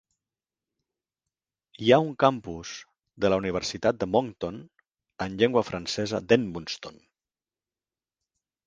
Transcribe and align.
Hi 1.83 1.91
ha 1.91 1.99
un 2.05 2.09
campus 2.23 2.71
de 3.25 3.31
la 3.35 3.39
Universitat 3.43 4.01
de 4.05 4.09
Moncton 4.17 4.59
en 5.29 5.37
llengua 5.43 5.65
francesa 5.71 6.25
d'Edmundston. 6.31 7.01